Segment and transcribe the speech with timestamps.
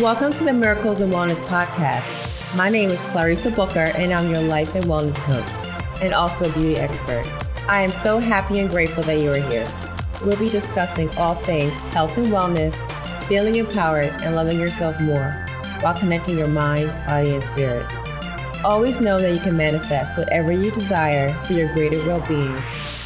[0.00, 2.56] Welcome to the Miracles and Wellness Podcast.
[2.56, 5.44] My name is Clarissa Booker, and I'm your life and wellness coach,
[6.02, 7.22] and also a beauty expert.
[7.68, 9.70] I am so happy and grateful that you are here.
[10.24, 12.74] We'll be discussing all things health and wellness,
[13.26, 15.32] feeling empowered, and loving yourself more
[15.82, 17.86] while connecting your mind, body, and spirit.
[18.64, 22.56] Always know that you can manifest whatever you desire for your greater well being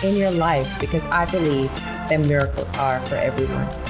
[0.04, 3.83] in your life because I believe that miracles are for everyone.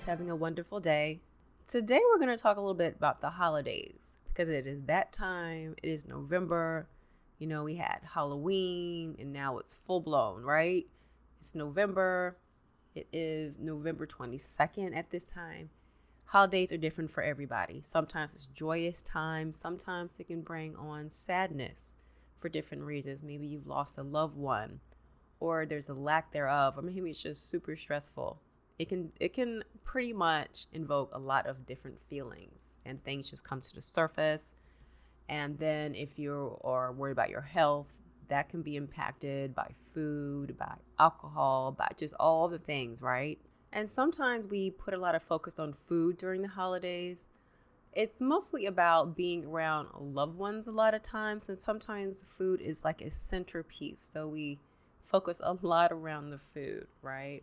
[0.00, 1.20] Everybody's having a wonderful day.
[1.66, 5.12] Today, we're going to talk a little bit about the holidays because it is that
[5.12, 5.74] time.
[5.82, 6.88] It is November.
[7.38, 10.86] You know, we had Halloween and now it's full blown, right?
[11.38, 12.38] It's November.
[12.94, 15.68] It is November 22nd at this time.
[16.24, 17.82] Holidays are different for everybody.
[17.82, 21.96] Sometimes it's joyous times, sometimes it can bring on sadness
[22.38, 23.22] for different reasons.
[23.22, 24.80] Maybe you've lost a loved one
[25.40, 28.40] or there's a lack thereof, or maybe it's just super stressful.
[28.80, 33.44] It can it can pretty much invoke a lot of different feelings and things just
[33.44, 34.56] come to the surface.
[35.28, 37.88] And then if you are worried about your health,
[38.28, 43.38] that can be impacted by food, by alcohol, by just all the things, right?
[43.70, 47.28] And sometimes we put a lot of focus on food during the holidays.
[47.92, 52.82] It's mostly about being around loved ones a lot of times, and sometimes food is
[52.82, 54.00] like a centerpiece.
[54.00, 54.58] So we
[55.02, 57.42] focus a lot around the food, right?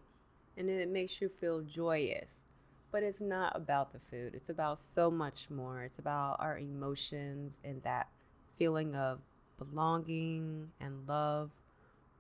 [0.57, 2.45] And it makes you feel joyous.
[2.91, 5.83] But it's not about the food, it's about so much more.
[5.83, 8.07] It's about our emotions and that
[8.57, 9.19] feeling of
[9.59, 11.51] belonging and love,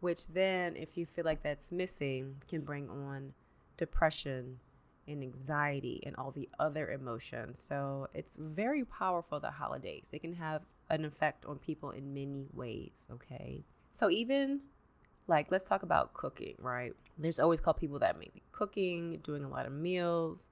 [0.01, 3.33] which then, if you feel like that's missing, can bring on
[3.77, 4.59] depression
[5.07, 7.59] and anxiety and all the other emotions.
[7.59, 10.09] So it's very powerful, the holidays.
[10.11, 13.63] They can have an effect on people in many ways, okay?
[13.93, 14.61] So even
[15.27, 16.93] like let's talk about cooking, right?
[17.17, 20.49] There's always called people that may be cooking, doing a lot of meals,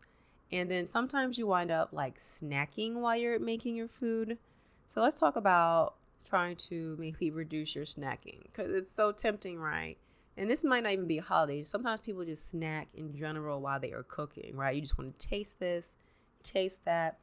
[0.52, 4.38] and then sometimes you wind up like snacking while you're making your food.
[4.86, 9.97] So let's talk about trying to maybe reduce your snacking because it's so tempting, right?
[10.38, 11.63] And this might not even be a holiday.
[11.63, 14.75] Sometimes people just snack in general while they are cooking, right?
[14.75, 15.96] You just want to taste this,
[16.44, 17.19] taste that.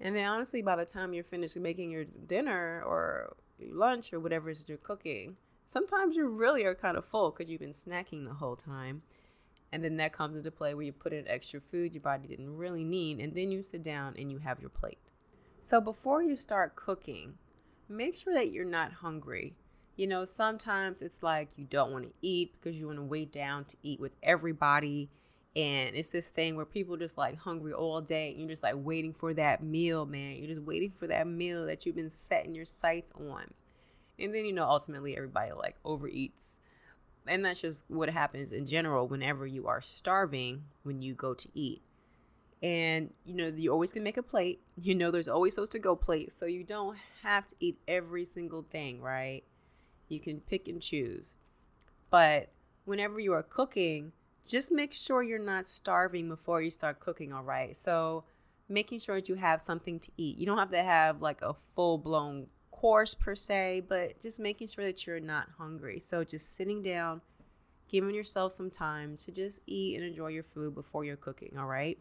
[0.00, 4.48] And then honestly, by the time you're finished making your dinner or lunch or whatever
[4.48, 8.26] it is you're cooking, sometimes you really are kind of full because you've been snacking
[8.26, 9.02] the whole time.
[9.72, 12.56] And then that comes into play where you put in extra food your body didn't
[12.56, 13.18] really need.
[13.18, 14.98] And then you sit down and you have your plate.
[15.58, 17.34] So before you start cooking,
[17.88, 19.56] make sure that you're not hungry.
[19.96, 23.32] You know, sometimes it's like you don't want to eat because you want to wait
[23.32, 25.10] down to eat with everybody.
[25.56, 28.30] And it's this thing where people just like hungry all day.
[28.30, 30.36] And you're just like waiting for that meal, man.
[30.36, 33.46] You're just waiting for that meal that you've been setting your sights on.
[34.18, 36.58] And then, you know, ultimately everybody like overeats.
[37.26, 41.48] And that's just what happens in general whenever you are starving when you go to
[41.54, 41.82] eat.
[42.62, 44.60] And you know, you always can make a plate.
[44.80, 46.34] You know, there's always those to go plates.
[46.34, 49.42] So you don't have to eat every single thing, right?
[50.08, 51.36] You can pick and choose.
[52.10, 52.50] But
[52.84, 54.12] whenever you are cooking,
[54.46, 57.76] just make sure you're not starving before you start cooking, all right?
[57.76, 58.24] So
[58.68, 60.38] making sure that you have something to eat.
[60.38, 62.46] You don't have to have like a full blown
[62.84, 65.98] course per se, but just making sure that you're not hungry.
[65.98, 67.22] So just sitting down,
[67.88, 71.64] giving yourself some time to just eat and enjoy your food before you're cooking, all
[71.64, 71.98] right?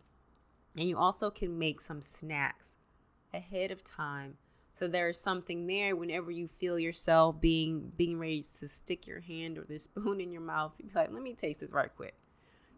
[0.77, 2.75] And you also can make some snacks
[3.33, 4.35] ahead of time.
[4.73, 9.21] So there is something there whenever you feel yourself being being ready to stick your
[9.21, 11.95] hand or the spoon in your mouth, you be like, let me taste this right
[11.95, 12.15] quick.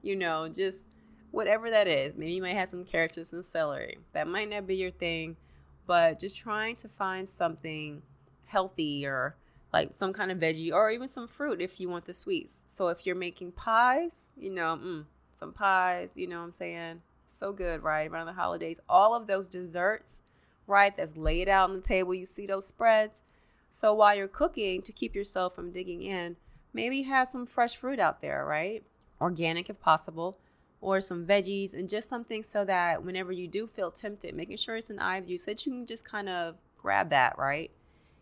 [0.03, 0.89] You know, just
[1.31, 2.13] whatever that is.
[2.15, 3.97] Maybe you might have some carrots or some celery.
[4.13, 5.38] That might not be your thing,
[5.85, 8.01] but just trying to find something
[8.46, 9.35] healthy or
[9.73, 12.66] like some kind of veggie or even some fruit if you want the sweets.
[12.69, 17.01] So if you're making pies, you know, mm, some pies, you know what I'm saying?
[17.28, 18.09] So good, right?
[18.09, 20.21] Around the holidays, all of those desserts,
[20.68, 20.95] right?
[20.95, 22.13] That's laid out on the table.
[22.13, 23.24] You see those spreads.
[23.69, 26.38] So while you're cooking, to keep yourself from digging in,
[26.74, 28.83] maybe have some fresh fruit out there, right?
[29.19, 30.38] Organic if possible
[30.81, 34.75] or some veggies and just something so that whenever you do feel tempted, making sure
[34.75, 37.72] it's an eye view so that you can just kind of grab that, right?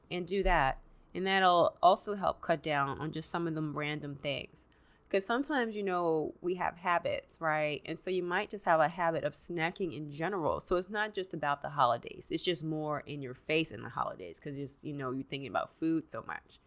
[0.09, 0.79] And do that.
[1.13, 4.67] And that'll also help cut down on just some of them random things.
[5.07, 7.81] Because sometimes, you know, we have habits, right?
[7.85, 10.59] And so you might just have a habit of snacking in general.
[10.59, 13.89] So it's not just about the holidays, it's just more in your face in the
[13.89, 16.59] holidays because just, you know, you're thinking about food so much.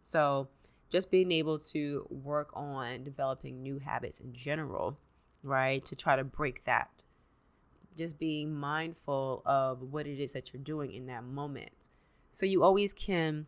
[0.00, 0.48] So
[0.90, 4.98] just being able to work on developing new habits in general
[5.42, 5.84] right?
[5.86, 6.90] To try to break that.
[7.96, 11.70] Just being mindful of what it is that you're doing in that moment.
[12.30, 13.46] So you always can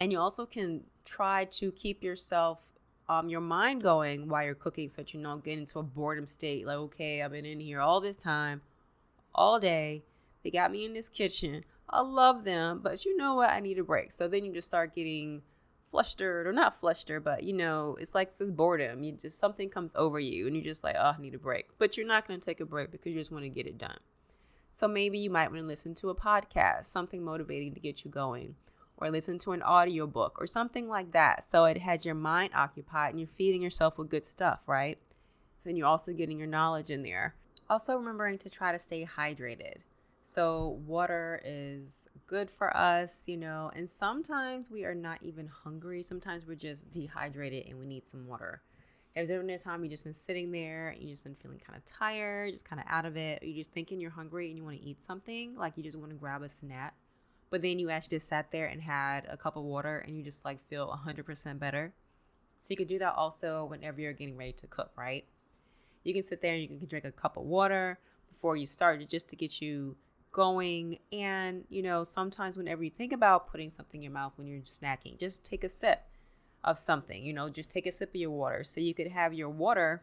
[0.00, 2.72] And you also can try to keep yourself
[3.08, 6.26] um, your mind going while you're cooking so that you don't get into a boredom
[6.26, 6.66] state.
[6.66, 8.62] Like, okay, I've been in here all this time,
[9.34, 10.04] all day.
[10.42, 11.64] They got me in this kitchen.
[11.88, 13.50] I love them, but you know what?
[13.50, 14.12] I need a break.
[14.12, 15.42] So then you just start getting
[15.90, 19.02] flustered or not flustered, but you know, it's like this boredom.
[19.02, 21.66] You just something comes over you and you're just like, oh, I need a break.
[21.78, 23.78] But you're not going to take a break because you just want to get it
[23.78, 23.98] done.
[24.72, 28.10] So maybe you might want to listen to a podcast, something motivating to get you
[28.10, 28.54] going,
[28.96, 31.48] or listen to an audiobook or something like that.
[31.48, 34.98] So it has your mind occupied and you're feeding yourself with good stuff, right?
[35.64, 37.34] Then you're also getting your knowledge in there.
[37.68, 39.78] Also remembering to try to stay hydrated.
[40.22, 46.02] So, water is good for us, you know, and sometimes we are not even hungry.
[46.02, 48.62] Sometimes we're just dehydrated and we need some water.
[49.16, 51.58] If there's been a time you've just been sitting there and you've just been feeling
[51.58, 54.48] kind of tired, just kind of out of it, or you're just thinking you're hungry
[54.48, 56.94] and you want to eat something, like you just want to grab a snack,
[57.48, 60.22] but then you actually just sat there and had a cup of water and you
[60.22, 61.92] just like feel 100% better.
[62.60, 65.24] So you could do that also whenever you're getting ready to cook, right?
[66.04, 69.04] You can sit there and you can drink a cup of water before you start
[69.08, 69.96] just to get you
[70.32, 70.98] going.
[71.12, 74.60] And, you know, sometimes whenever you think about putting something in your mouth when you're
[74.60, 76.02] snacking, just take a sip
[76.62, 78.62] of something, you know, just take a sip of your water.
[78.64, 80.02] So you could have your water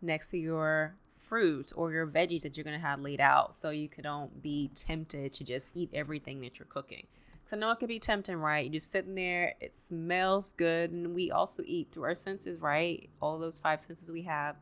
[0.00, 3.70] next to your fruits or your veggies that you're going to have laid out so
[3.70, 7.06] you could don't be tempted to just eat everything that you're cooking.
[7.44, 8.64] Because I know it can be tempting, right?
[8.64, 10.90] You're just sitting there, it smells good.
[10.92, 13.08] And we also eat through our senses, right?
[13.20, 14.56] All those five senses we have,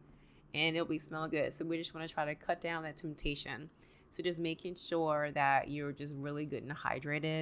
[0.55, 1.53] and it'll be smelling good.
[1.53, 3.71] So we just want to try to cut down that temptation.
[4.11, 7.41] So just making sure that you're just really good and hydrated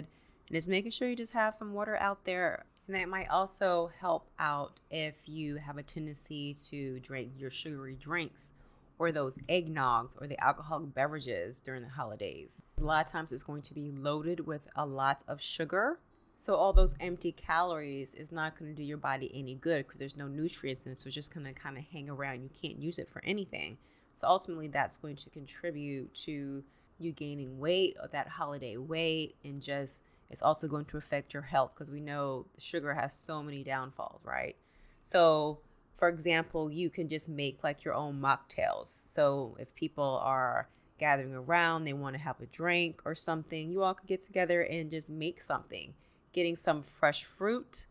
[0.48, 2.64] and just making sure you just have some water out there.
[2.86, 7.96] And that might also help out if you have a tendency to drink your sugary
[7.98, 8.52] drinks
[8.98, 12.62] or those eggnogs or the alcoholic beverages during the holidays.
[12.80, 15.98] A lot of times it's going to be loaded with a lot of sugar.
[16.36, 19.98] So all those empty calories is not going to do your body any good because
[19.98, 20.98] there's no nutrients in it.
[20.98, 22.42] So it's just going to kind of hang around.
[22.42, 23.78] You can't use it for anything.
[24.16, 26.64] So ultimately, that's going to contribute to
[26.98, 31.42] you gaining weight or that holiday weight, and just it's also going to affect your
[31.42, 34.56] health because we know sugar has so many downfalls, right?
[35.04, 35.58] So,
[35.92, 38.86] for example, you can just make like your own mocktails.
[38.86, 40.68] So, if people are
[40.98, 44.62] gathering around, they want to have a drink or something, you all could get together
[44.62, 45.92] and just make something.
[46.32, 47.86] Getting some fresh fruit,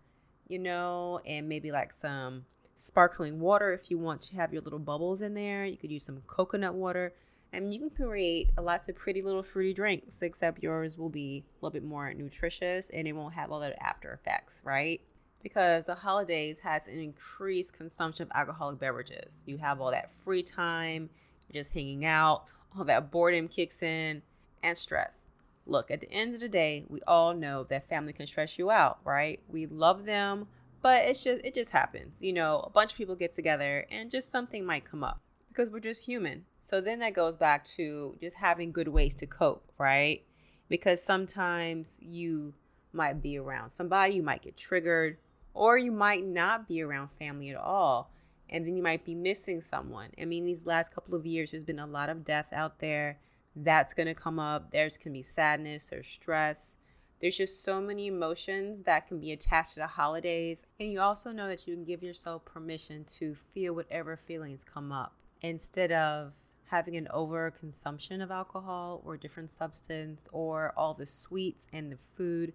[0.47, 2.45] you know, and maybe like some
[2.75, 5.65] sparkling water if you want to have your little bubbles in there.
[5.65, 7.13] You could use some coconut water.
[7.53, 11.65] And you can create lots of pretty little fruity drinks, except yours will be a
[11.65, 14.99] little bit more nutritious and it won't have all the after effects, right?
[15.41, 19.45] Because the holidays has an increased consumption of alcoholic beverages.
[19.47, 21.09] You have all that free time,
[21.47, 22.43] you're just hanging out,
[22.75, 24.21] all that boredom kicks in,
[24.61, 25.29] and stress.
[25.65, 28.69] Look, at the end of the day, we all know that family can stress you
[28.69, 29.39] out, right?
[29.47, 30.47] We love them,
[30.85, 34.11] but it's just it just happens you know a bunch of people get together and
[34.11, 36.45] just something might come up because we're just human.
[36.61, 40.21] So then that goes back to just having good ways to cope right?
[40.69, 42.53] Because sometimes you
[42.93, 45.17] might be around somebody you might get triggered
[45.55, 48.11] or you might not be around family at all
[48.47, 50.11] and then you might be missing someone.
[50.21, 53.17] I mean these last couple of years there's been a lot of death out there.
[53.55, 54.69] That's going to come up.
[54.69, 56.77] There's going to be sadness or stress
[57.25, 60.63] there's just so many emotions that can be attached to the holidays.
[60.79, 64.91] And you also know that you can give yourself permission to feel whatever feelings come
[64.91, 66.33] up instead of
[66.65, 72.53] having an overconsumption of alcohol or different substance or all the sweets and the food.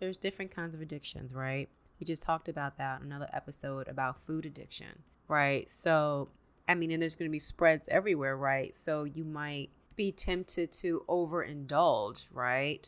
[0.00, 1.70] There's different kinds of addictions, right?
[1.98, 5.66] We just talked about that in another episode about food addiction, right?
[5.70, 6.28] So,
[6.68, 8.76] I mean, and there's going to be spreads everywhere, right?
[8.76, 12.86] So you might be tempted to overindulge, right?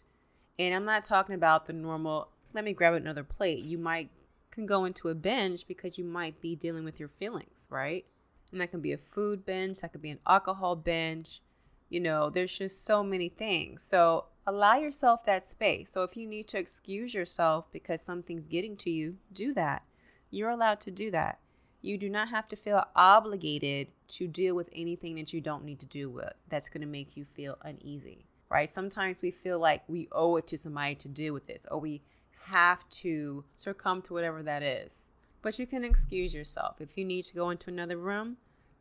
[0.59, 3.61] And I'm not talking about the normal, let me grab another plate.
[3.61, 4.11] You might
[4.53, 8.05] can go into a binge because you might be dealing with your feelings, right?
[8.53, 11.41] And that can be a food binge, that could be an alcohol binge.
[11.89, 13.83] You know, there's just so many things.
[13.83, 15.91] So allow yourself that space.
[15.91, 19.85] So if you need to excuse yourself because something's getting to you, do that.
[20.31, 21.41] You're allowed to do that.
[21.81, 25.81] You do not have to feel obligated to deal with anything that you don't need
[25.81, 28.69] to deal with that's going to make you feel uneasy right?
[28.69, 32.03] Sometimes we feel like we owe it to somebody to deal with this, or we
[32.45, 35.11] have to succumb to whatever that is.
[35.41, 36.81] But you can excuse yourself.
[36.81, 38.37] If you need to go into another room,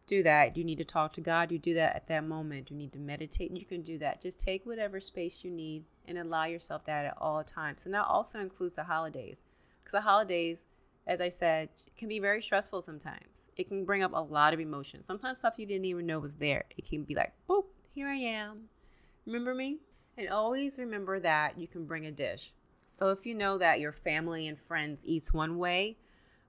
[0.08, 0.58] do that.
[0.58, 2.70] You need to talk to God, you do that at that moment.
[2.70, 4.22] You need to meditate, and you can do that.
[4.22, 7.86] Just take whatever space you need and allow yourself that at all times.
[7.86, 9.42] And that also includes the holidays.
[9.80, 10.66] Because the holidays,
[11.08, 13.50] as I said, can be very stressful sometimes.
[13.56, 15.06] It can bring up a lot of emotions.
[15.06, 16.66] Sometimes stuff you didn't even know was there.
[16.78, 17.64] It can be like, boop,
[17.94, 18.70] here I am.
[19.26, 19.80] Remember me?
[20.18, 22.54] And always remember that you can bring a dish.
[22.86, 25.98] So if you know that your family and friends eats one way,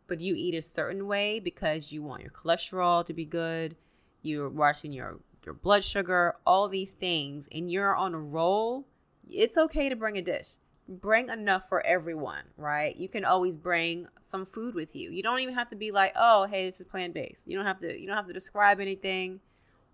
[0.09, 3.76] but you eat a certain way because you want your cholesterol to be good,
[4.23, 8.87] you're watching your your blood sugar, all these things, and you're on a roll,
[9.29, 10.57] it's okay to bring a dish.
[10.88, 12.97] Bring enough for everyone, right?
[12.97, 15.11] You can always bring some food with you.
[15.11, 17.81] You don't even have to be like, "Oh, hey, this is plant-based." You don't have
[17.81, 19.41] to you don't have to describe anything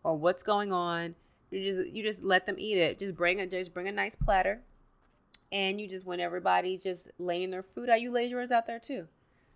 [0.02, 1.14] or what's going on.
[1.50, 2.98] You just you just let them eat it.
[2.98, 4.60] Just bring a just bring a nice platter.
[5.50, 8.78] And you just when everybody's just laying their food out, you lay yours out there
[8.78, 9.08] too.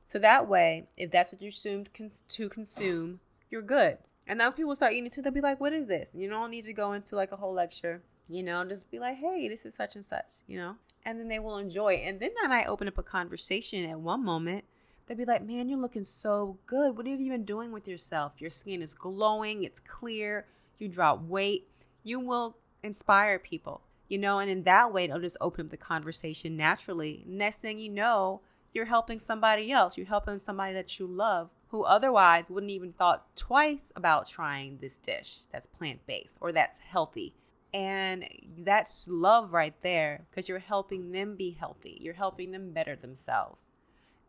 [0.07, 1.91] So that way, if that's what you're assumed
[2.29, 3.21] to consume,
[3.51, 3.99] you're good.
[4.27, 5.23] And now people start eating too.
[5.23, 7.53] They'll be like, "What is this?" You don't need to go into like a whole
[7.53, 8.03] lecture.
[8.29, 11.29] You know, just be like, "Hey, this is such and such." You know, and then
[11.29, 11.95] they will enjoy.
[11.95, 12.07] It.
[12.07, 14.65] And then I might open up a conversation at one moment.
[15.07, 16.97] They'd be like, "Man, you're looking so good.
[16.97, 18.35] What have you been doing with yourself?
[18.39, 19.65] Your skin is glowing.
[19.65, 20.47] It's clear.
[20.79, 21.69] You drop weight.
[22.03, 25.77] You will inspire people." You know, and in that way, it'll just open up the
[25.79, 27.25] conversation naturally.
[27.27, 28.43] Next thing you know,
[28.75, 29.97] you're helping somebody else.
[29.97, 34.99] You're helping somebody that you love who otherwise wouldn't even thought twice about trying this
[34.99, 37.35] dish that's plant-based or that's healthy.
[37.73, 38.29] And
[38.59, 41.97] that's love right there because you're helping them be healthy.
[42.03, 43.71] You're helping them better themselves.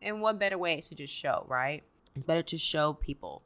[0.00, 1.82] And what better way is to just show, right?
[2.14, 3.42] It's better to show people.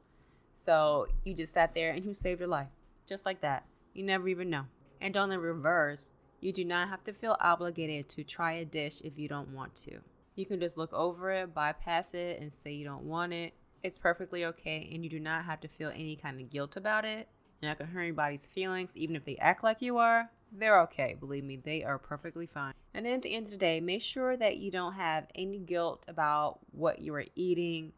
[0.53, 2.69] So you just sat there and you saved your life.
[3.05, 3.65] Just like that.
[3.93, 4.65] You never even know.
[5.01, 9.01] And on the reverse, you do not have to feel obligated to try a dish
[9.01, 9.99] if you don't want to.
[10.35, 13.53] You can just look over it, bypass it, and say you don't want it.
[13.83, 17.05] It's perfectly okay, and you do not have to feel any kind of guilt about
[17.05, 17.27] it.
[17.61, 20.29] You're not gonna hurt anybody's feelings, even if they act like you are.
[20.51, 22.73] They're okay, believe me, they are perfectly fine.
[22.93, 26.05] And at the end of the day, make sure that you don't have any guilt
[26.07, 27.93] about what you are eating.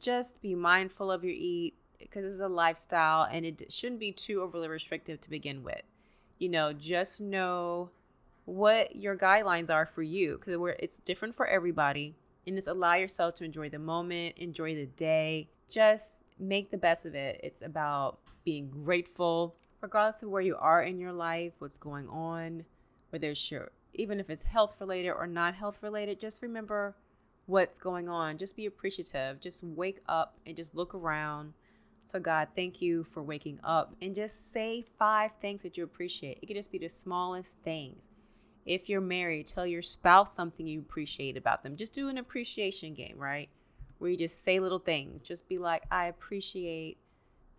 [0.00, 4.40] Just be mindful of your eat because it's a lifestyle and it shouldn't be too
[4.42, 5.82] overly restrictive to begin with.
[6.38, 7.90] You know, just know
[8.44, 12.16] what your guidelines are for you because it's different for everybody.
[12.46, 15.48] And just allow yourself to enjoy the moment, enjoy the day.
[15.68, 17.40] Just make the best of it.
[17.44, 22.64] It's about being grateful, regardless of where you are in your life, what's going on,
[23.10, 26.96] whether it's your, even if it's health related or not health related, just remember
[27.46, 28.38] what's going on.
[28.38, 29.40] Just be appreciative.
[29.40, 31.54] Just wake up and just look around.
[32.04, 36.38] So, God, thank you for waking up and just say five things that you appreciate.
[36.42, 38.08] It could just be the smallest things.
[38.64, 41.76] If you're married, tell your spouse something you appreciate about them.
[41.76, 43.48] Just do an appreciation game, right?
[43.98, 45.22] Where you just say little things.
[45.22, 46.98] Just be like, I appreciate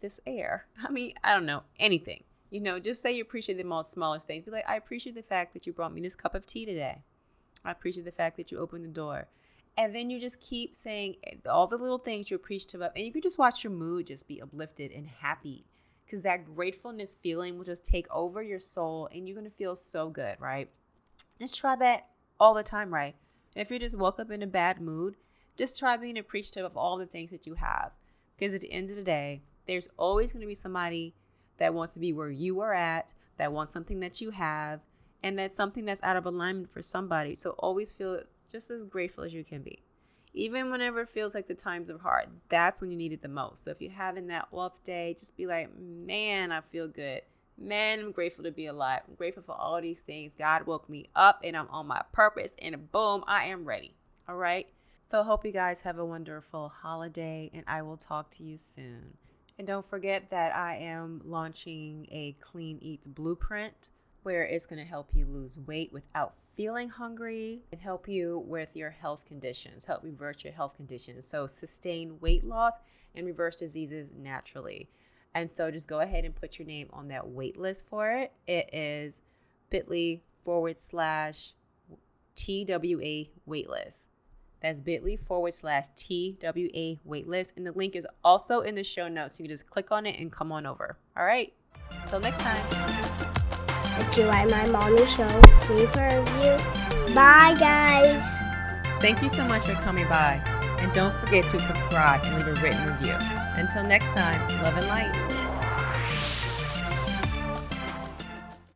[0.01, 0.67] this air.
[0.83, 2.23] I mean, I don't know, anything.
[2.49, 4.45] You know, just say you appreciate the most smallest things.
[4.45, 7.01] Be like, I appreciate the fact that you brought me this cup of tea today.
[7.65, 9.27] I appreciate the fact that you opened the door.
[9.77, 12.91] And then you just keep saying eh, all the little things you're appreciative of.
[12.95, 15.65] And you can just watch your mood just be uplifted and happy.
[16.05, 19.75] Because that gratefulness feeling will just take over your soul and you're going to feel
[19.75, 20.69] so good, right?
[21.39, 22.07] Just try that
[22.39, 23.15] all the time, right?
[23.55, 25.15] If you just woke up in a bad mood,
[25.57, 27.91] just try being appreciative of all the things that you have.
[28.35, 31.15] Because at the end of the day, there's always going to be somebody
[31.57, 34.81] that wants to be where you are at, that wants something that you have,
[35.23, 37.33] and that's something that's out of alignment for somebody.
[37.33, 38.21] So always feel
[38.53, 39.79] just as grateful as you can be.
[40.35, 43.27] Even whenever it feels like the times are hard, that's when you need it the
[43.27, 43.63] most.
[43.63, 47.21] So if you're having that off day, just be like, man, I feel good.
[47.57, 49.01] Man, I'm grateful to be alive.
[49.07, 50.35] I'm grateful for all these things.
[50.35, 53.95] God woke me up and I'm on my purpose, and boom, I am ready.
[54.29, 54.67] All right.
[55.05, 58.57] So I hope you guys have a wonderful holiday, and I will talk to you
[58.57, 59.17] soon.
[59.57, 63.89] And don't forget that I am launching a Clean Eats Blueprint
[64.23, 68.69] where it's going to help you lose weight without feeling hungry and help you with
[68.75, 71.25] your health conditions, help reverse your health conditions.
[71.25, 72.79] So, sustain weight loss
[73.15, 74.89] and reverse diseases naturally.
[75.35, 78.31] And so just go ahead and put your name on that wait list for it.
[78.47, 79.21] It is
[79.69, 81.53] bit.ly forward slash
[82.35, 84.07] TWA waitlist.
[84.61, 87.53] That's bit.ly forward slash TWA waitlist.
[87.57, 89.39] And the link is also in the show notes.
[89.39, 90.97] You can just click on it and come on over.
[91.17, 91.51] All right.
[92.07, 93.32] Till next time.
[94.17, 97.13] Like my mommy show, leave a review.
[97.15, 98.43] Bye, guys.
[99.01, 100.41] Thank you so much for coming by.
[100.79, 103.15] And don't forget to subscribe and leave a written review.
[103.55, 105.32] Until next time, love and light.